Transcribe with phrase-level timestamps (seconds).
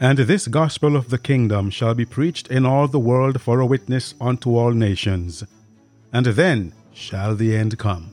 [0.00, 3.66] And this gospel of the kingdom shall be preached in all the world for a
[3.66, 5.42] witness unto all nations.
[6.12, 8.10] And then shall the end come.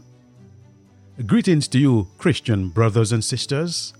[1.28, 3.94] Greetings to you, Christian brothers and sisters.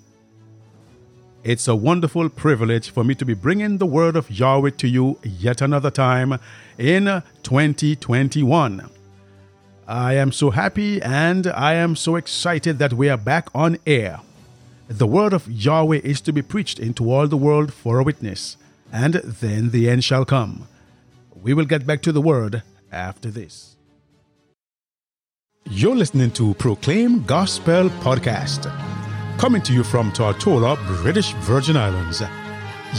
[1.44, 5.20] It's a wonderful privilege for me to be bringing the word of Yahweh to you
[5.22, 6.40] yet another time
[6.80, 8.90] in 2021.
[9.88, 14.22] I am so happy and I am so excited that we are back on air.
[14.88, 18.56] The word of Yahweh is to be preached into all the world for a witness,
[18.94, 20.68] and then the end shall come.
[21.34, 22.62] We will get back to the word
[22.92, 23.78] after this.
[25.68, 28.72] You're listening to Proclaim Gospel Podcast,
[29.40, 32.22] coming to you from Tortola, British Virgin Islands.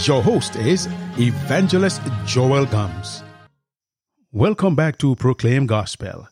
[0.09, 3.23] Your host is Evangelist Joel Gums.
[4.33, 6.27] Welcome back to Proclaim Gospel.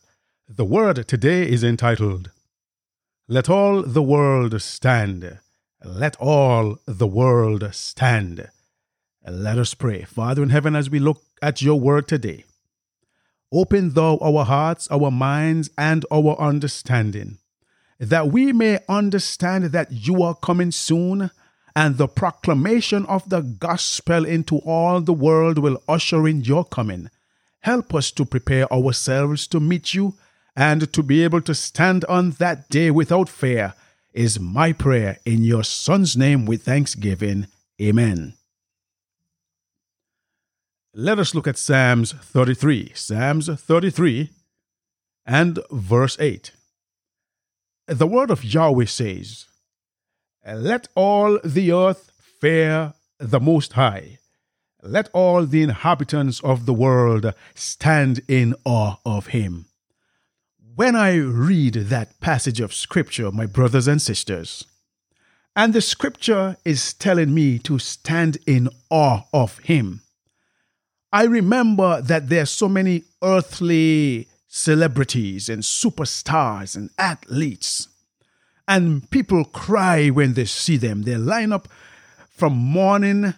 [0.48, 2.32] The word today is entitled,
[3.28, 5.38] Let All the World Stand.
[5.86, 8.48] Let all the world stand.
[9.28, 10.04] Let us pray.
[10.04, 12.44] Father in heaven, as we look at your word today,
[13.52, 17.36] open thou our hearts, our minds, and our understanding,
[17.98, 21.30] that we may understand that you are coming soon,
[21.76, 27.10] and the proclamation of the gospel into all the world will usher in your coming.
[27.60, 30.14] Help us to prepare ourselves to meet you
[30.56, 33.74] and to be able to stand on that day without fear
[34.14, 37.48] is my prayer in your Son's name with thanksgiving.
[37.82, 38.34] Amen.
[40.94, 42.92] Let us look at Psalms 33.
[42.94, 44.30] Psalms 33
[45.26, 46.52] and verse 8.
[47.88, 49.46] The word of Yahweh says,
[50.46, 54.18] Let all the earth fear the Most High.
[54.82, 59.66] Let all the inhabitants of the world stand in awe of him
[60.76, 64.64] when I read that passage of scripture, my brothers and sisters,
[65.54, 70.02] and the scripture is telling me to stand in awe of him,
[71.12, 77.88] I remember that there are so many earthly celebrities and superstars and athletes,
[78.66, 81.02] and people cry when they see them.
[81.02, 81.68] They line up
[82.28, 83.34] from morning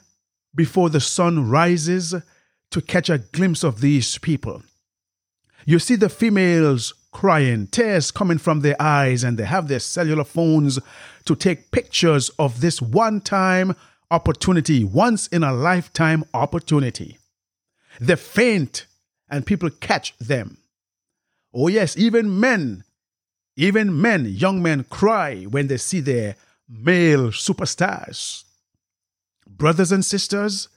[0.54, 2.14] before the sun rises
[2.70, 4.62] to catch a glimpse of these people.
[5.66, 10.22] You see the females crying, tears coming from their eyes, and they have their cellular
[10.22, 10.78] phones
[11.24, 13.74] to take pictures of this one time
[14.10, 17.16] opportunity, once in a lifetime opportunity.
[17.98, 18.84] They faint
[19.30, 20.58] and people catch them.
[21.54, 22.84] Oh, yes, even men,
[23.56, 26.36] even men, young men cry when they see their
[26.68, 28.44] male superstars.
[29.48, 30.68] Brothers and sisters,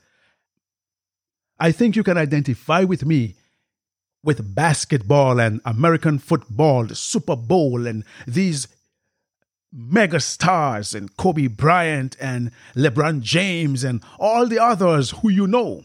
[1.59, 3.35] I think you can identify with me
[4.23, 8.67] with basketball and American football, the Super Bowl, and these
[9.71, 15.83] mega stars, and Kobe Bryant and LeBron James, and all the others who you know.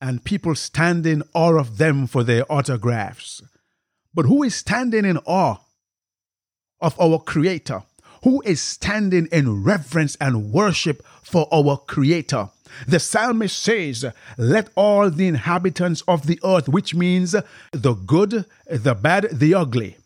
[0.00, 3.42] And people stand in awe of them for their autographs.
[4.14, 5.56] But who is standing in awe
[6.80, 7.82] of our Creator?
[8.24, 12.50] Who is standing in reverence and worship for our Creator?
[12.86, 14.04] The psalmist says,
[14.36, 17.34] Let all the inhabitants of the earth, which means
[17.72, 19.96] the good, the bad, the ugly,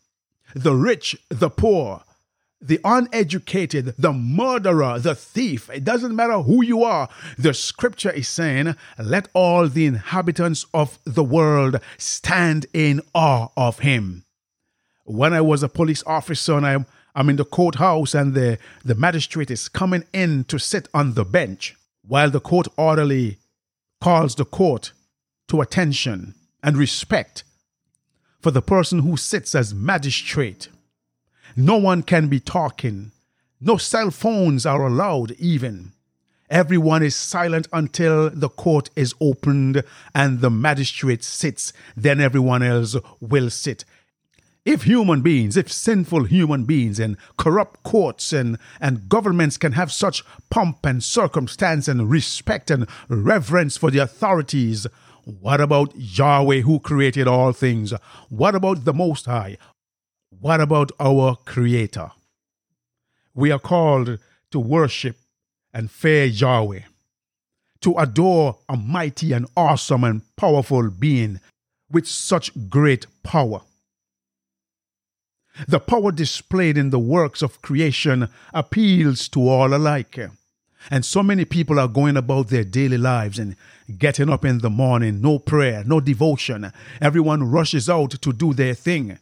[0.54, 2.02] the rich, the poor,
[2.62, 7.08] the uneducated, the murderer, the thief, it doesn't matter who you are.
[7.36, 13.80] The scripture is saying, Let all the inhabitants of the world stand in awe of
[13.80, 14.24] him.
[15.04, 18.94] When I was a police officer and I'm, I'm in the courthouse and the, the
[18.94, 21.76] magistrate is coming in to sit on the bench,
[22.06, 23.38] while the court orderly
[24.00, 24.92] calls the court
[25.48, 27.44] to attention and respect
[28.40, 30.68] for the person who sits as magistrate.
[31.56, 33.12] No one can be talking.
[33.60, 35.92] No cell phones are allowed, even.
[36.50, 41.72] Everyone is silent until the court is opened and the magistrate sits.
[41.96, 43.84] Then everyone else will sit.
[44.64, 49.90] If human beings, if sinful human beings and corrupt courts and, and governments can have
[49.90, 54.86] such pomp and circumstance and respect and reverence for the authorities,
[55.24, 57.92] what about Yahweh who created all things?
[58.28, 59.58] What about the Most High?
[60.30, 62.12] What about our Creator?
[63.34, 64.18] We are called
[64.52, 65.16] to worship
[65.74, 66.82] and fear Yahweh,
[67.80, 71.40] to adore a mighty and awesome and powerful being
[71.90, 73.62] with such great power.
[75.68, 80.18] The power displayed in the works of creation appeals to all alike.
[80.90, 83.56] And so many people are going about their daily lives and
[83.98, 86.72] getting up in the morning, no prayer, no devotion.
[87.00, 89.18] Everyone rushes out to do their thing.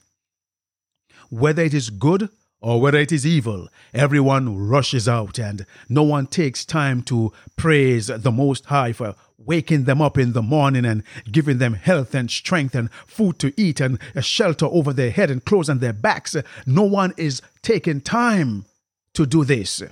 [1.29, 2.31] Whether it is good
[2.61, 8.07] or whether it is evil, everyone rushes out and no one takes time to praise
[8.07, 12.31] the Most High for waking them up in the morning and giving them health and
[12.31, 15.93] strength and food to eat and a shelter over their head and clothes on their
[15.93, 16.37] backs.
[16.67, 18.65] No one is taking time
[19.15, 19.83] to do this.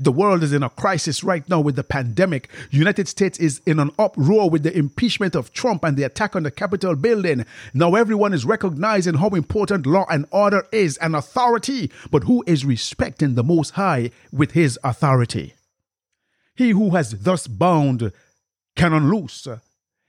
[0.00, 2.48] The world is in a crisis right now with the pandemic.
[2.70, 6.42] United States is in an uproar with the impeachment of Trump and the attack on
[6.42, 7.44] the Capitol building.
[7.74, 12.64] Now everyone is recognizing how important law and order is and authority, but who is
[12.64, 15.52] respecting the Most High with his authority?
[16.56, 18.10] He who has thus bound
[18.76, 19.48] can unloose.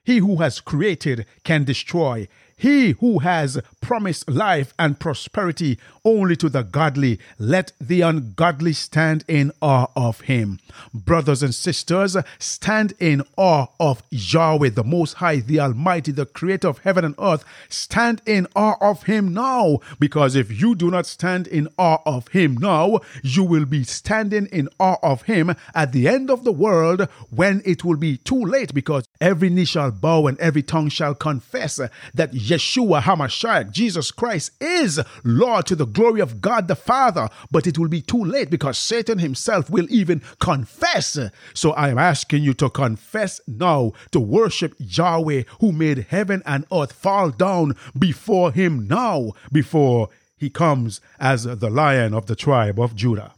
[0.04, 2.28] He who has created can destroy.
[2.58, 9.26] He who has promised life and prosperity only to the godly, let the ungodly stand
[9.28, 10.60] in awe of him.
[10.94, 16.68] Brothers and sisters, stand in awe of Yahweh, the Most High, the Almighty, the Creator
[16.68, 17.44] of heaven and earth.
[17.70, 22.28] Stand in awe of him now, because if you do not stand in awe of
[22.30, 26.52] him now, you will be standing in awe of him at the end of the
[26.52, 30.90] world when it will be too late, because every knee shall bow and every tongue
[30.90, 31.80] shall confess
[32.14, 37.30] that Yeshua HaMashiach, Jesus Christ, is Lord to the glory of God the Father.
[37.50, 41.18] But it will be too late because Satan himself will even confess.
[41.54, 46.66] So I am asking you to confess now to worship Yahweh who made heaven and
[46.72, 52.80] earth fall down before him now, before he comes as the lion of the tribe
[52.80, 53.34] of Judah.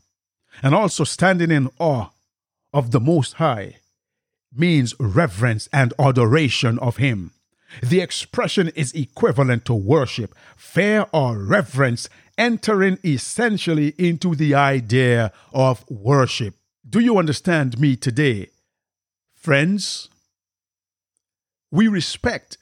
[0.62, 2.10] And also standing in awe
[2.74, 3.78] of the Most High
[4.54, 7.32] means reverence and adoration of him.
[7.82, 15.84] The expression is equivalent to worship, fear or reverence, entering essentially into the idea of
[15.90, 16.56] worship.
[16.88, 18.50] Do you understand me today?
[19.36, 20.10] Friends,
[21.72, 22.58] we respect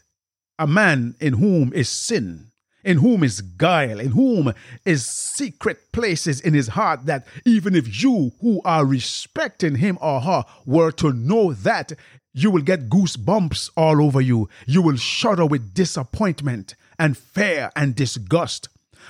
[0.57, 2.51] a man in whom is sin,
[2.83, 4.53] in whom is guile, in whom
[4.85, 10.21] is secret places in his heart that even if you who are respecting him or
[10.21, 11.91] her were to know that,
[12.35, 14.49] you will get goosebumps all over you.
[14.67, 18.67] You will shudder with disappointment and fear and disgust.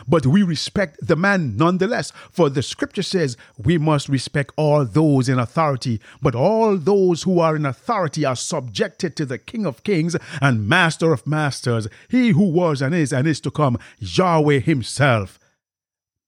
[0.07, 5.27] But we respect the man nonetheless, for the scripture says we must respect all those
[5.27, 9.83] in authority, but all those who are in authority are subjected to the King of
[9.83, 14.59] Kings and Master of Masters, he who was and is and is to come, Yahweh
[14.59, 15.39] Himself.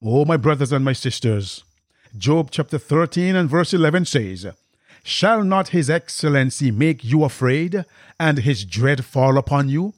[0.04, 1.64] Oh, my brothers and my sisters,
[2.18, 4.48] Job chapter 13 and verse 11 says,
[5.08, 7.86] Shall not his excellency make you afraid,
[8.20, 9.94] and his dread fall upon you?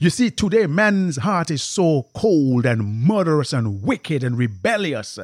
[0.00, 5.18] You see, today man's heart is so cold and murderous and wicked and rebellious.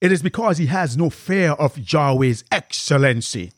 [0.00, 3.52] It is because he has no fear of Yahweh's excellency.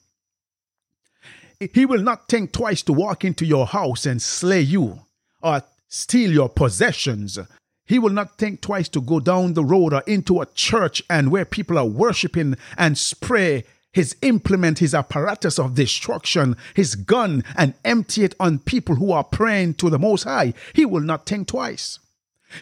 [1.61, 5.03] He will not think twice to walk into your house and slay you
[5.41, 7.39] or steal your possessions.
[7.87, 11.31] He will not think twice to go down the road or into a church and
[11.31, 13.63] where people are worshiping and spray
[13.93, 19.25] his implement, his apparatus of destruction, his gun, and empty it on people who are
[19.25, 21.99] praying to the Most High, he will not think twice.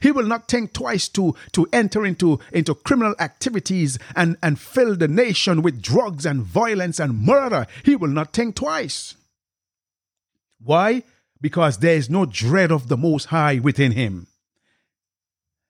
[0.00, 4.97] He will not think twice to, to enter into, into criminal activities and, and fill
[4.97, 7.67] the nation with drugs and violence and murder.
[7.85, 9.17] He will not think twice.
[10.62, 11.03] Why?
[11.41, 14.27] Because there is no dread of the Most High within him.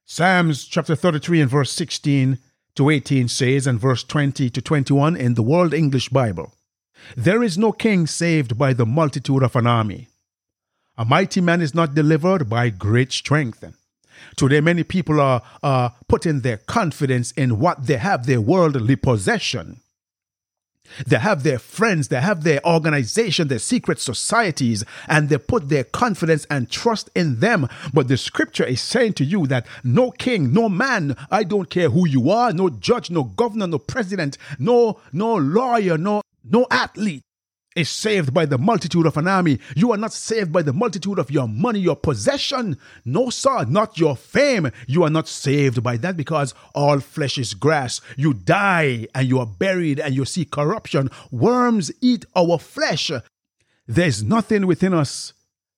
[0.05, 2.39] Psalms chapter 33 and verse 16
[2.81, 6.55] to 18 says, and verse 20 to 21 in the World English Bible
[7.15, 10.09] There is no king saved by the multitude of an army.
[10.97, 13.63] A mighty man is not delivered by great strength.
[14.35, 19.81] Today, many people are, are putting their confidence in what they have, their worldly possession.
[21.07, 25.85] They have their friends, they have their organization, their secret societies, and they put their
[25.85, 27.69] confidence and trust in them.
[27.93, 31.91] But the scripture is saying to you that no king, no man, I don't care
[31.91, 37.23] who you are, no judge, no governor, no president, no, no lawyer, no, no athlete
[37.77, 39.59] is saved by the multitude of an army.
[39.77, 42.77] You are not saved by the multitude of your money, your possession.
[43.05, 44.71] No, sir, not your fame.
[44.89, 48.01] You are not saved by that because all flesh is grass.
[48.17, 51.11] You die and you are buried and you see corruption.
[51.31, 53.13] Worms eat our flesh.
[53.87, 55.33] There's nothing within us,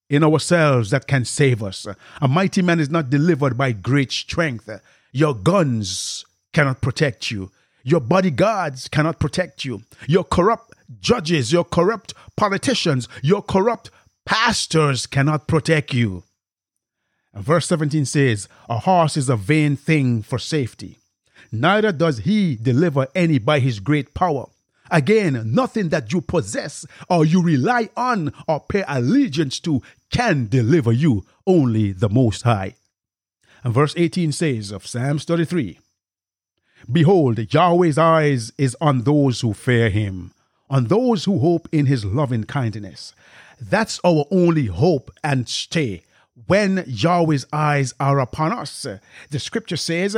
[0.09, 1.87] in ourselves, that can save us.
[2.21, 4.69] A mighty man is not delivered by great strength.
[5.13, 7.51] Your guns cannot protect you.
[7.85, 9.83] Your bodyguards cannot protect you.
[10.07, 13.91] Your corrupt judges, your corrupt politicians, your corrupt
[14.25, 16.25] pastors cannot protect you.
[17.35, 20.99] And verse 17 says, A horse is a vain thing for safety.
[21.51, 24.47] Neither does he deliver any by his great power.
[24.91, 30.93] Again, nothing that you possess or you rely on or pay allegiance to can deliver
[30.93, 32.75] you, only the Most High.
[33.65, 35.79] And verse 18 says of Psalms 33
[36.91, 40.33] Behold, Yahweh's eyes is on those who fear him,
[40.73, 43.15] on those who hope in his loving kindness.
[43.61, 46.03] That's our only hope and stay
[46.47, 48.87] when Yahweh's eyes are upon us.
[49.31, 50.17] The scripture says,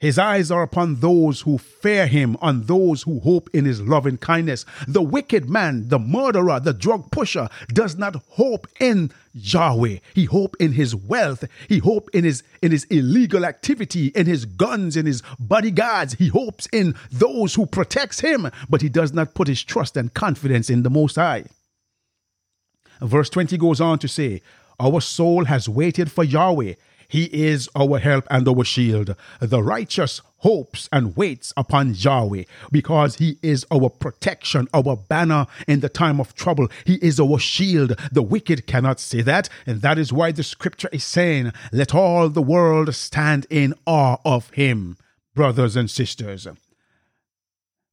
[0.00, 4.16] his eyes are upon those who fear him, on those who hope in his loving
[4.16, 4.64] kindness.
[4.88, 9.98] The wicked man, the murderer, the drug pusher does not hope in Yahweh.
[10.14, 11.44] He hope in his wealth.
[11.68, 16.14] He hope in his in his illegal activity, in his guns, in his bodyguards.
[16.14, 20.14] He hopes in those who protects him, but he does not put his trust and
[20.14, 21.44] confidence in the Most High.
[23.02, 24.40] Verse 20 goes on to say,
[24.78, 26.74] Our soul has waited for Yahweh.
[27.10, 29.16] He is our help and our shield.
[29.40, 35.80] The righteous hopes and waits upon Yahweh because He is our protection, our banner in
[35.80, 36.68] the time of trouble.
[36.84, 37.98] He is our shield.
[38.12, 39.48] The wicked cannot say that.
[39.66, 44.18] And that is why the scripture is saying, Let all the world stand in awe
[44.24, 44.96] of Him,
[45.34, 46.46] brothers and sisters.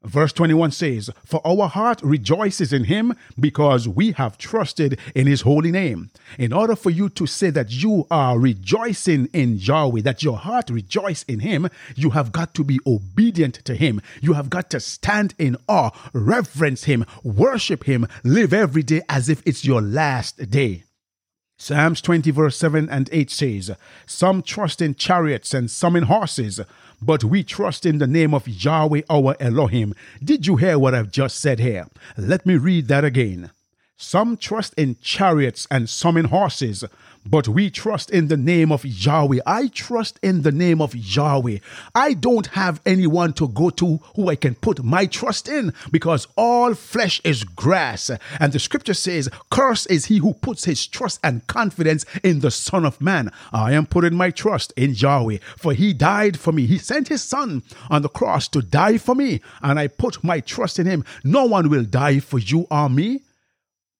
[0.03, 5.41] Verse 21 says, For our heart rejoices in him because we have trusted in his
[5.41, 6.11] holy name.
[6.37, 10.69] In order for you to say that you are rejoicing in Yahweh, that your heart
[10.69, 14.01] rejoice in him, you have got to be obedient to him.
[14.21, 19.29] You have got to stand in awe, reverence him, worship him, live every day as
[19.29, 20.83] if it's your last day.
[21.57, 23.71] Psalms 20, verse 7 and 8 says,
[24.05, 26.61] Some trust in chariots and some in horses
[27.01, 29.93] but we trust in the name of Yahweh our Elohim.
[30.23, 31.87] Did you hear what I've just said here?
[32.17, 33.51] Let me read that again.
[33.99, 36.83] Some trust in chariots and some in horses,
[37.25, 39.39] but we trust in the name of Yahweh.
[39.43, 41.57] I trust in the name of Yahweh.
[41.95, 46.27] I don't have anyone to go to who I can put my trust in because
[46.37, 48.11] all flesh is grass.
[48.39, 52.51] And the scripture says, Curse is he who puts his trust and confidence in the
[52.51, 53.31] Son of Man.
[53.51, 56.67] I am putting my trust in Yahweh, for he died for me.
[56.67, 60.39] He sent his Son on the cross to die for me, and I put my
[60.39, 61.03] trust in him.
[61.23, 63.23] No one will die for you or me.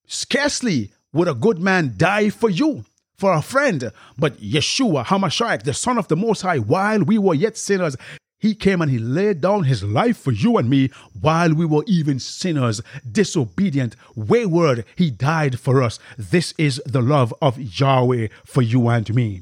[0.08, 2.86] Scarcely would a good man die for you
[3.18, 3.92] for a friend.
[4.18, 7.98] But Yeshua HaMashiach, the Son of the Most High, while we were yet sinners,
[8.40, 11.84] he came and he laid down his life for you and me while we were
[11.88, 14.86] even sinners, disobedient, wayward.
[14.96, 16.00] He died for us.
[16.18, 19.42] This is the love of Yahweh for you and me.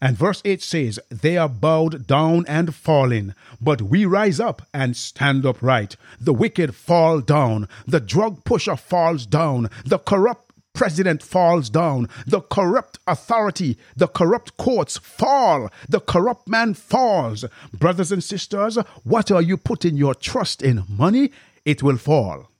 [0.00, 4.96] And verse 8 says, They are bowed down and falling, but we rise up and
[4.96, 5.96] stand upright.
[6.20, 12.40] The wicked fall down, the drug pusher falls down, the corrupt president falls down, the
[12.40, 17.44] corrupt authority, the corrupt courts fall, the corrupt man falls.
[17.72, 20.84] Brothers and sisters, what are you putting your trust in?
[20.88, 21.32] Money?
[21.64, 22.50] It will fall.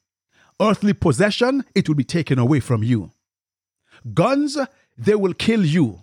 [0.61, 1.65] Earthly possession?
[1.75, 3.11] It will be taken away from you.
[4.15, 4.57] Guns?
[4.97, 6.01] They will kill you.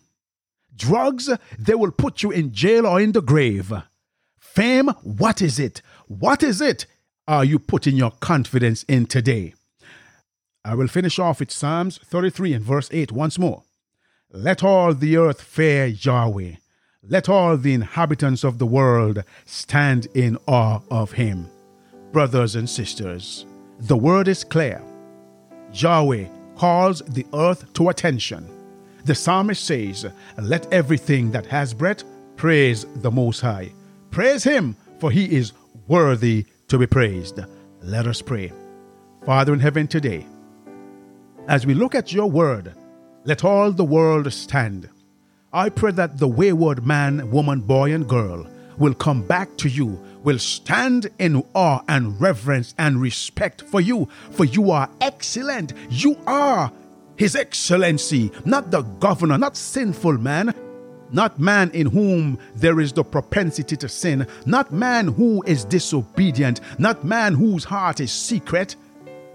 [0.75, 1.29] Drugs?
[1.57, 3.71] They will put you in jail or in the grave.
[4.39, 4.89] Fame?
[5.03, 5.81] What is it?
[6.07, 6.85] What is it?
[7.27, 9.53] Are you putting your confidence in today?
[10.65, 13.63] I will finish off with Psalms 33 and verse 8 once more.
[14.31, 16.55] Let all the earth fear Yahweh.
[17.03, 21.49] Let all the inhabitants of the world stand in awe of him.
[22.11, 23.45] Brothers and sisters,
[23.79, 24.81] the word is clear.
[25.73, 28.47] Yahweh calls the earth to attention.
[29.05, 30.05] The psalmist says,
[30.37, 32.03] Let everything that has breath
[32.37, 33.73] praise the Most High.
[34.11, 35.51] Praise him, for he is
[35.87, 37.39] worthy to be praised.
[37.81, 38.53] Let us pray.
[39.25, 40.25] Father in heaven, today,
[41.47, 42.73] as we look at your word,
[43.25, 44.89] let all the world stand.
[45.51, 50.01] I pray that the wayward man, woman, boy, and girl will come back to you,
[50.23, 55.73] will stand in awe and reverence and respect for you, for you are excellent.
[55.89, 56.71] You are
[57.15, 60.53] His Excellency, not the governor, not sinful man,
[61.11, 66.59] not man in whom there is the propensity to sin, not man who is disobedient,
[66.79, 68.75] not man whose heart is secret,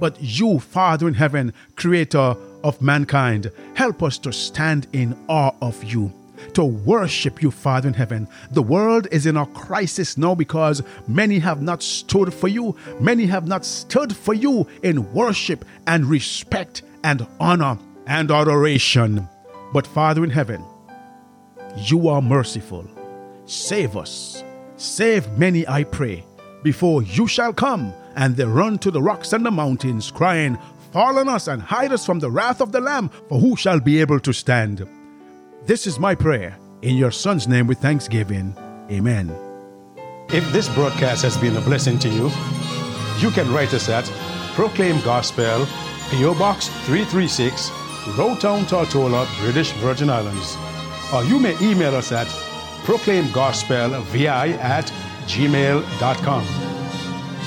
[0.01, 5.83] but you, Father in heaven, creator of mankind, help us to stand in awe of
[5.85, 6.13] you
[6.55, 8.29] to worship you, Father in heaven.
[8.53, 12.77] The world is in a crisis now because many have not stood for you.
[13.01, 19.28] Many have not stood for you in worship and respect and honor and adoration.
[19.73, 20.64] But Father in heaven,
[21.76, 22.88] you are merciful.
[23.47, 24.43] Save us.
[24.76, 26.25] Save many, I pray,
[26.62, 30.59] before you shall come and they run to the rocks and the mountains, crying,
[30.93, 33.78] Fall on us and hide us from the wrath of the Lamb, for who shall
[33.78, 34.88] be able to stand?
[35.67, 36.57] This is my prayer.
[36.81, 38.57] In your Son's name with thanksgiving.
[38.90, 39.35] Amen.
[40.31, 42.31] If this broadcast has been a blessing to you,
[43.19, 44.07] you can write us at
[44.55, 45.67] Proclaim Gospel,
[46.11, 46.35] P.O.
[46.35, 47.71] Box 336,
[48.17, 50.57] Lowtown, Tortola, British Virgin Islands.
[51.12, 52.27] Or you may email us at
[52.85, 54.93] proclaimgospelvi at
[55.27, 56.47] gmail.com.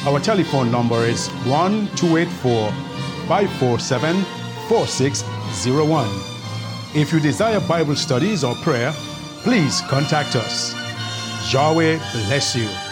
[0.08, 2.72] Our telephone number is 1 284
[3.27, 4.24] 547
[4.68, 6.08] 4601.
[6.94, 8.94] If you desire Bible studies or prayer,
[9.44, 10.74] please contact us.
[11.51, 12.90] Yahweh bless you.